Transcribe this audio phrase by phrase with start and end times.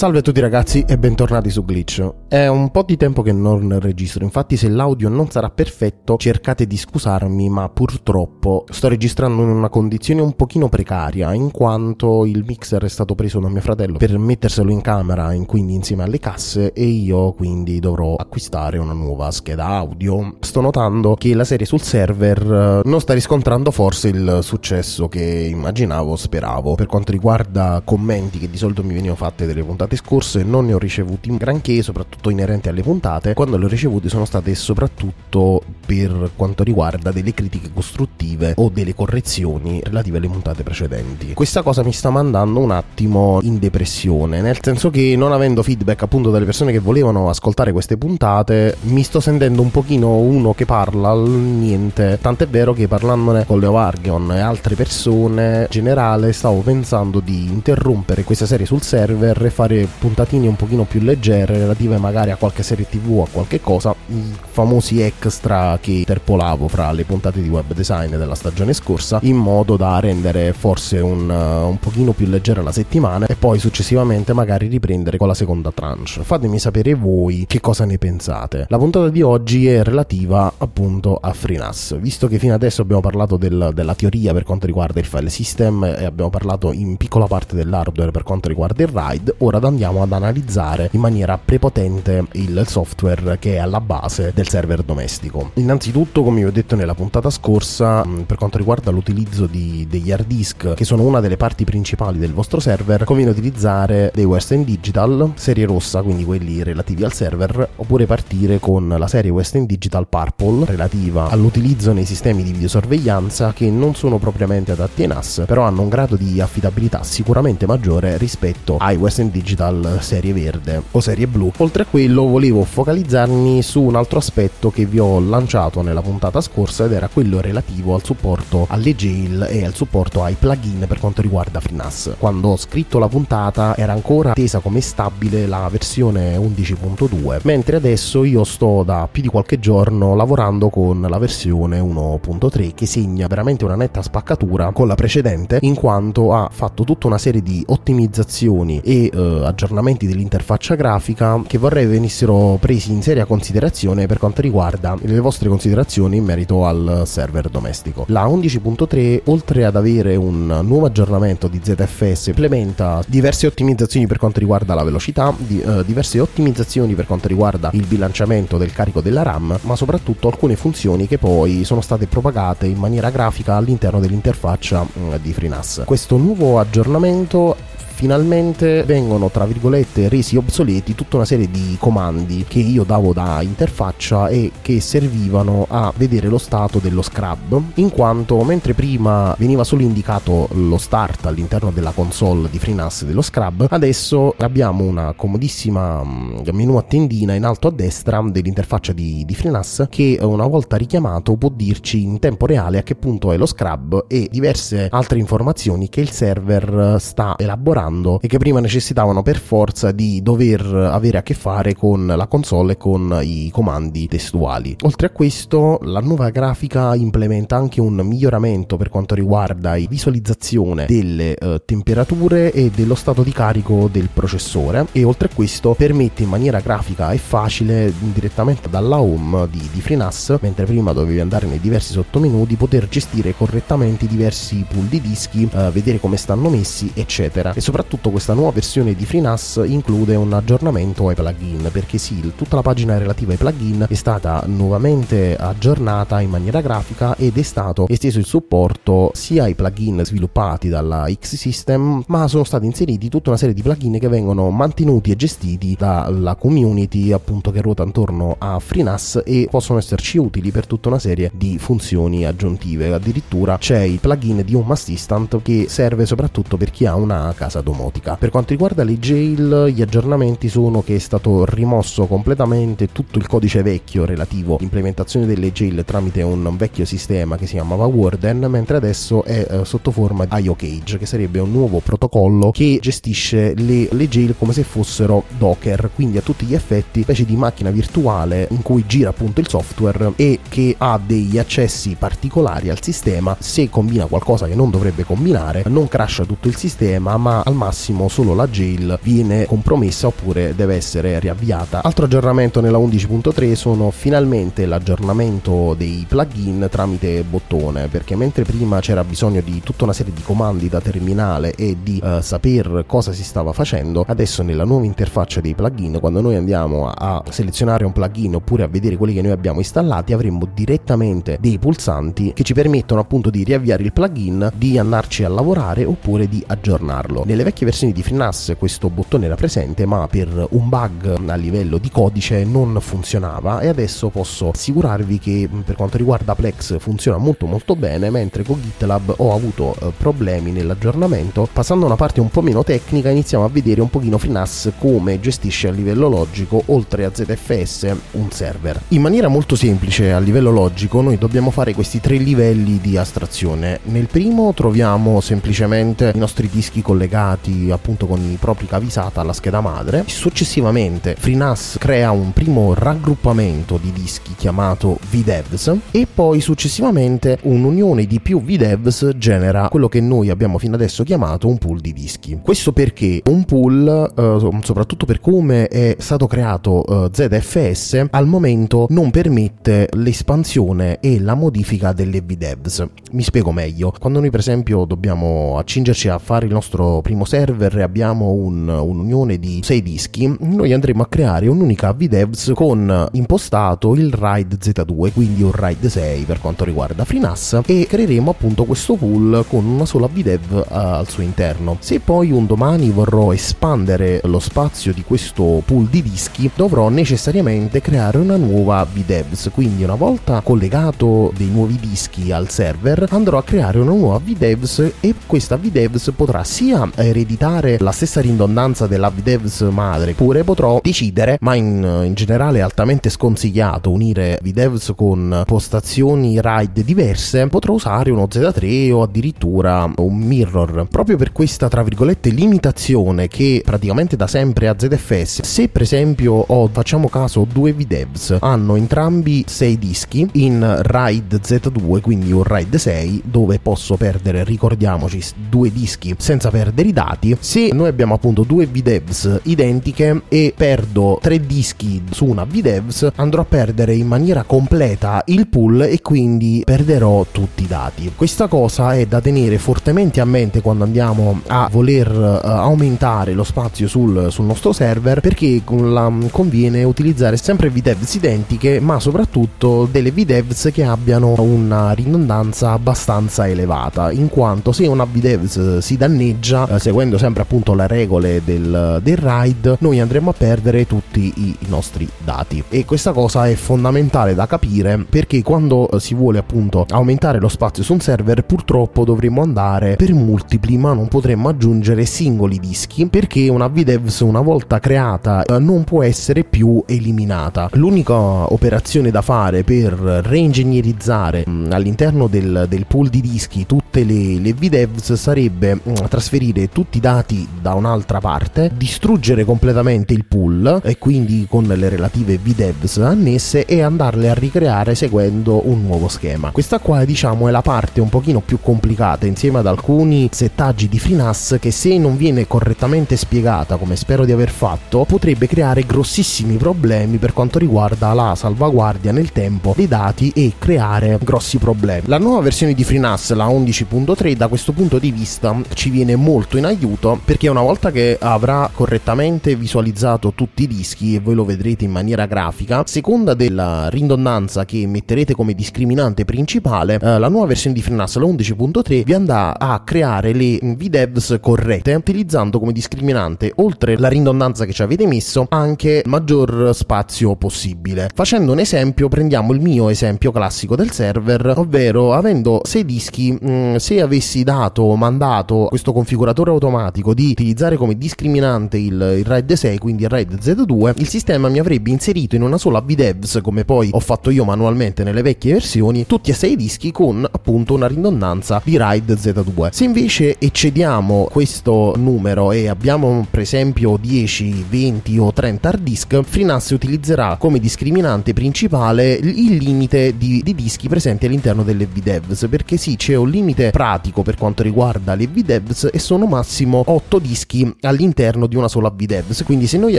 [0.00, 2.14] Salve a tutti ragazzi e bentornati su Glitch.
[2.26, 6.66] È un po' di tempo che non registro, infatti se l'audio non sarà perfetto cercate
[6.66, 12.44] di scusarmi, ma purtroppo sto registrando in una condizione un pochino precaria, in quanto il
[12.46, 16.18] mixer è stato preso da mio fratello per metterselo in camera, in quindi insieme alle
[16.18, 20.36] casse, e io quindi dovrò acquistare una nuova scheda audio.
[20.40, 25.46] Sto notando che la serie sul server eh, non sta riscontrando forse il successo che
[25.50, 26.74] immaginavo, speravo.
[26.74, 30.66] Per quanto riguarda commenti che di solito mi venivano fatte delle puntate puntate scorse non
[30.66, 33.34] ne ho ricevuti granché, soprattutto inerenti alle puntate.
[33.34, 38.94] Quando le ho ricevute sono state soprattutto per quanto riguarda delle critiche costruttive o delle
[38.94, 41.34] correzioni relative alle puntate precedenti.
[41.34, 46.02] Questa cosa mi sta mandando un attimo in depressione, nel senso che non avendo feedback
[46.02, 50.66] appunto dalle persone che volevano ascoltare queste puntate, mi sto sentendo un pochino uno che
[50.66, 52.18] parla al niente.
[52.20, 57.46] Tant'è vero che parlandone con Leo Argon e altre persone, in generale stavo pensando di
[57.46, 62.30] interrompere questa serie sul server e fare fare puntatine un pochino più leggere relative magari
[62.30, 67.04] a qualche serie tv o a qualche cosa, i famosi extra che interpolavo fra le
[67.04, 71.78] puntate di web design della stagione scorsa in modo da rendere forse un, uh, un
[71.78, 75.88] pochino più leggera la settimana e poi successivamente magari riprendere con la seconda tranche.
[76.22, 78.66] Fatemi sapere voi che cosa ne pensate.
[78.68, 83.36] La puntata di oggi è relativa appunto a FreeNAS, visto che fino adesso abbiamo parlato
[83.36, 87.54] del, della teoria per quanto riguarda il file system e abbiamo parlato in piccola parte
[87.54, 93.38] dell'hardware per quanto riguarda il RAID, ora andiamo ad analizzare in maniera prepotente il software
[93.38, 95.52] che è alla base del server domestico.
[95.54, 100.12] Innanzitutto, come vi ho detto nella puntata scorsa, mm, per quanto riguarda l'utilizzo di, degli
[100.12, 104.64] hard disk, che sono una delle parti principali del vostro server, conviene utilizzare dei Western
[104.64, 110.06] Digital serie rossa, quindi quelli relativi al server, oppure partire con la serie Western Digital
[110.08, 115.62] Purple relativa all'utilizzo nei sistemi di videosorveglianza che non sono propriamente adatti ai NAS, però
[115.62, 121.00] hanno un grado di affidabilità sicuramente maggiore rispetto ai Western Digital digital serie verde o
[121.00, 121.52] serie blu.
[121.58, 126.40] Oltre a quello volevo focalizzarmi su un altro aspetto che vi ho lanciato nella puntata
[126.40, 130.98] scorsa ed era quello relativo al supporto alle jail e al supporto ai plugin per
[130.98, 132.14] quanto riguarda FreeNAS.
[132.18, 138.24] Quando ho scritto la puntata era ancora tesa come stabile la versione 11.2, mentre adesso
[138.24, 143.64] io sto da più di qualche giorno lavorando con la versione 1.3 che segna veramente
[143.64, 148.80] una netta spaccatura con la precedente in quanto ha fatto tutta una serie di ottimizzazioni
[148.82, 154.96] e eh, aggiornamenti dell'interfaccia grafica che vorrei venissero presi in seria considerazione per quanto riguarda
[155.00, 158.04] le vostre considerazioni in merito al server domestico.
[158.08, 164.38] La 11.3 oltre ad avere un nuovo aggiornamento di ZFS implementa diverse ottimizzazioni per quanto
[164.38, 169.22] riguarda la velocità, di, uh, diverse ottimizzazioni per quanto riguarda il bilanciamento del carico della
[169.22, 174.80] RAM, ma soprattutto alcune funzioni che poi sono state propagate in maniera grafica all'interno dell'interfaccia
[174.80, 175.82] uh, di FreeNAS.
[175.84, 177.56] Questo nuovo aggiornamento
[178.00, 183.42] finalmente vengono tra virgolette resi obsoleti tutta una serie di comandi che io davo da
[183.42, 189.64] interfaccia e che servivano a vedere lo stato dello scrub in quanto mentre prima veniva
[189.64, 196.02] solo indicato lo start all'interno della console di FreeNAS dello scrub adesso abbiamo una comodissima
[196.02, 200.76] mm, menu a tendina in alto a destra dell'interfaccia di, di FreeNAS che una volta
[200.76, 205.18] richiamato può dirci in tempo reale a che punto è lo scrub e diverse altre
[205.18, 210.64] informazioni che il server sta elaborando comando e che prima necessitavano per forza di dover
[210.64, 214.76] avere a che fare con la console e con i comandi testuali.
[214.82, 220.86] Oltre a questo, la nuova grafica implementa anche un miglioramento per quanto riguarda la visualizzazione
[220.86, 226.22] delle eh, temperature e dello stato di carico del processore e oltre a questo permette
[226.22, 231.46] in maniera grafica e facile direttamente dalla home di, di FreeNAS, mentre prima dovevi andare
[231.46, 236.16] nei diversi sottomenu, di poter gestire correttamente i diversi pool di dischi, eh, vedere come
[236.16, 237.52] stanno messi, eccetera.
[237.52, 237.79] E soprattutto
[238.10, 242.98] questa nuova versione di FreeNAS include un aggiornamento ai plugin, perché sì, tutta la pagina
[242.98, 248.24] relativa ai plugin è stata nuovamente aggiornata in maniera grafica ed è stato esteso il
[248.24, 253.62] supporto sia ai plugin sviluppati dalla X-System, ma sono stati inseriti tutta una serie di
[253.62, 259.48] plugin che vengono mantenuti e gestiti dalla community appunto che ruota intorno a FreeNAS e
[259.50, 262.92] possono esserci utili per tutta una serie di funzioni aggiuntive.
[262.92, 267.60] Addirittura c'è il plugin di Home Assistant che serve soprattutto per chi ha una casa
[267.70, 268.16] domotica.
[268.16, 273.26] Per quanto riguarda le jail, gli aggiornamenti sono che è stato rimosso completamente tutto il
[273.26, 278.76] codice vecchio relativo all'implementazione delle jail tramite un vecchio sistema che si chiamava Warden, mentre
[278.76, 283.88] adesso è eh, sotto forma di IOCage, che sarebbe un nuovo protocollo che gestisce le,
[283.90, 288.48] le jail come se fossero Docker, quindi a tutti gli effetti specie di macchina virtuale
[288.50, 293.68] in cui gira appunto il software e che ha degli accessi particolari al sistema se
[293.68, 298.34] combina qualcosa che non dovrebbe combinare non crasha tutto il sistema ma al massimo solo
[298.34, 301.82] la jail viene compromessa oppure deve essere riavviata.
[301.82, 309.04] Altro aggiornamento nella 11.3 sono finalmente l'aggiornamento dei plugin tramite bottone perché mentre prima c'era
[309.04, 313.24] bisogno di tutta una serie di comandi da terminale e di uh, saper cosa si
[313.24, 318.36] stava facendo adesso nella nuova interfaccia dei plugin quando noi andiamo a selezionare un plugin
[318.36, 323.00] oppure a vedere quelli che noi abbiamo installati avremo direttamente dei pulsanti che ci permettono
[323.00, 327.24] appunto di riavviare il plugin di andarci a lavorare oppure di aggiornarlo.
[327.26, 331.78] Nelle vecchie versioni di FreeNAS questo bottone era presente ma per un bug a livello
[331.78, 333.60] di codice non funzionava.
[333.60, 338.60] E adesso posso assicurarvi che per quanto riguarda Plex funziona molto molto bene mentre con
[338.60, 341.48] GitLab ho avuto eh, problemi nell'aggiornamento.
[341.52, 345.20] Passando a una parte un po' meno tecnica iniziamo a vedere un pochino FreeNAS come
[345.20, 348.80] gestisce a livello logico oltre a ZFS un server.
[348.88, 353.80] In maniera molto semplice a livello logico noi dobbiamo fare questi tre livelli di astrazione.
[353.84, 357.28] Nel primo troviamo semplicemente i nostri dischi collegati
[357.70, 363.78] appunto con i propri cavi SATA alla scheda madre successivamente FreeNAS crea un primo raggruppamento
[363.80, 370.30] di dischi chiamato VDEVs e poi successivamente un'unione di più VDEVs genera quello che noi
[370.30, 372.38] abbiamo fino adesso chiamato un pool di dischi.
[372.42, 378.86] Questo perché un pool, eh, soprattutto per come è stato creato eh, ZFS, al momento
[378.90, 382.86] non permette l'espansione e la modifica delle VDEVs.
[383.12, 383.92] Mi spiego meglio.
[383.98, 388.68] Quando noi per esempio dobbiamo accingerci a fare il nostro primo server e abbiamo un,
[388.68, 395.12] un'unione di 6 dischi, noi andremo a creare un'unica VDEVs con impostato il RAID Z2,
[395.12, 399.84] quindi un RAID 6 per quanto riguarda FreeNAS e creeremo appunto questo pool con una
[399.84, 401.76] sola VDEV uh, al suo interno.
[401.80, 407.80] Se poi un domani vorrò espandere lo spazio di questo pool di dischi, dovrò necessariamente
[407.80, 413.42] creare una nuova VDEVs, quindi una volta collegato dei nuovi dischi al server, andrò a
[413.42, 419.60] creare una nuova VDEVs e questa VDEVs potrà sia ereditare la stessa ridondanza della VDEVs
[419.70, 426.40] madre, oppure potrò decidere, ma in, in generale è altamente sconsigliato unire VDEVs con postazioni
[426.40, 430.86] RAID diverse, potrò usare uno Z3 o addirittura un mirror.
[430.88, 436.32] Proprio per questa, tra virgolette, limitazione che praticamente da sempre a ZFS, se per esempio
[436.32, 442.76] ho, facciamo caso, due VDEVs, hanno entrambi 6 dischi in RAID Z2, quindi un RAID
[442.76, 447.34] 6, dove posso perdere, ricordiamoci, due dischi senza perdere i dati.
[447.40, 453.40] Se noi abbiamo appunto due VDEVs identiche e perdo tre dischi su una VDEVs, andrò
[453.40, 458.12] a perdere in maniera completa il pool e quindi perderò tutti i dati.
[458.14, 463.44] Questa cosa è da tenere fortemente a mente quando andiamo a voler uh, aumentare lo
[463.44, 470.10] spazio sul, sul nostro server perché la, conviene utilizzare sempre VDEVs identiche ma soprattutto delle
[470.10, 476.78] VDEVs che abbiano una ridondanza abbastanza elevata in quanto se una VDEVs si danneggia uh,
[476.90, 482.08] seguendo sempre appunto le regole del, del RAID noi andremo a perdere tutti i, nostri
[482.24, 482.64] dati.
[482.68, 487.84] E questa cosa è fondamentale da capire perché quando si vuole appunto aumentare lo spazio
[487.84, 493.48] su un server purtroppo dovremo andare per multipli ma non potremmo aggiungere singoli dischi perché
[493.48, 497.68] una VDEVS una volta creata eh, non può essere più eliminata.
[497.74, 504.52] L'unica operazione da fare per reingegnerizzare all'interno del, del pool di dischi tutte le, le
[504.52, 505.78] VDEVS sarebbe
[506.08, 511.88] trasferire tutti i dati da un'altra parte, distruggere completamente il pool e quindi con le
[511.88, 516.50] relative VDEVs annesse e andarle a ricreare seguendo un nuovo schema.
[516.50, 520.98] Questa qua diciamo è la parte un pochino più complicata insieme ad alcuni settaggi di
[520.98, 526.56] FreeNAS che se non viene correttamente spiegata come spero di aver fatto potrebbe creare grossissimi
[526.56, 532.02] problemi per quanto riguarda la salvaguardia nel tempo dei dati e creare grossi problemi.
[532.06, 536.56] La nuova versione di FreeNAS, la 11.3, da questo punto di vista ci viene molto
[536.60, 541.44] in aiuto perché una volta che avrà correttamente visualizzato tutti i dischi e voi lo
[541.44, 547.46] vedrete in maniera grafica, seconda della ridondanza che metterete come discriminante principale, eh, la nuova
[547.46, 553.52] versione di FreeNAS, la 11.3, vi andrà a creare le VDEVs corrette utilizzando come discriminante
[553.56, 558.10] oltre la ridondanza che ci avete messo anche maggior spazio possibile.
[558.14, 563.50] Facendo un esempio, prendiamo il mio esempio classico del server, ovvero avendo 6 dischi, mh,
[563.50, 569.52] mm, se avessi dato mandato questo configuratore automatico di utilizzare come discriminante il, il RAID
[569.52, 573.64] 6, quindi il RAID Z2, il sistema mi avrebbe inserito in una sola VDEVs, come
[573.64, 577.86] poi ho fatto io manualmente nelle vecchie versioni, tutti e 6 dischi con appunto una
[577.86, 579.70] ridondanza di RAID Z2.
[579.70, 586.20] Se invece eccediamo questo numero e abbiamo per esempio 10, 20 o 30 hard disk,
[586.22, 592.76] FreeNAS utilizzerà come discriminante principale il limite di, di dischi presenti all'interno delle VDEVs, perché
[592.76, 597.70] sì, c'è un limite pratico per quanto riguarda le VDEVs e sono massimo 8 dischi
[597.82, 599.98] all'interno di una sola VDEVs, quindi se noi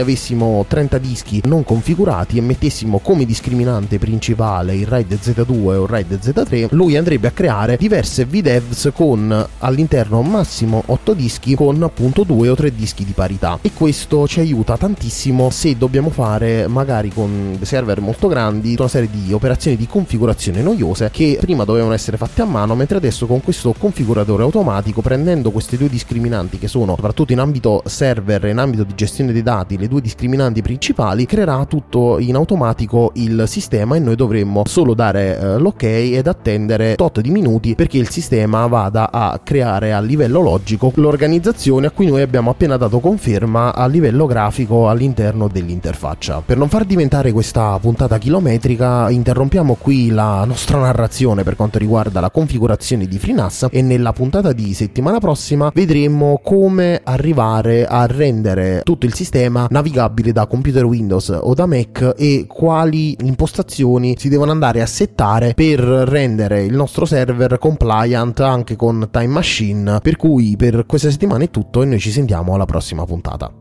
[0.00, 5.88] avessimo 30 dischi non configurati e mettessimo come discriminante principale il RAID Z2 o il
[5.88, 12.24] RAID Z3, lui andrebbe a creare diverse VDEVs con all'interno massimo 8 dischi con appunto
[12.24, 13.60] 2 o 3 dischi di parità.
[13.62, 19.08] E questo ci aiuta tantissimo se dobbiamo fare magari con server molto grandi una serie
[19.08, 23.40] di operazioni di configurazione noiose che prima dovevano essere fatte a mano mentre adesso con
[23.40, 28.58] questo configuratore automatico prendendo queste due discriminanti che sono soprattutto in ambito server e in
[28.58, 33.96] ambito di gestione dei dati le due discriminanti principali creerà tutto in automatico il sistema
[33.96, 38.66] e noi dovremmo solo dare eh, l'ok ed attendere tot di minuti perché il sistema
[38.66, 43.86] vada a creare a livello logico l'organizzazione a cui noi abbiamo appena dato conferma a
[43.86, 46.42] livello grafico all'interno dell'interfaccia.
[46.44, 52.20] Per non far diventare questa puntata chilometrica interrompiamo qui la nostra narrazione per quanto riguarda
[52.20, 58.82] la configurazione di FreeNAS e nella puntata di settimana prossima vedremo come arrivare a rendere
[58.84, 64.50] tutto il sistema navigabile da computer Windows o da Mac e quali impostazioni si devono
[64.50, 69.98] andare a settare per rendere il nostro server compliant anche con Time Machine.
[70.00, 73.52] Per cui per questa settimana è tutto e noi ci sentiamo alla prossima puntata.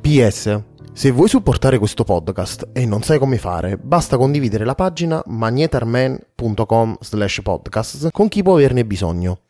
[0.00, 5.22] PS se vuoi supportare questo podcast e non sai come fare, basta condividere la pagina
[5.24, 9.38] magnetarman.com slash podcast con chi può averne bisogno.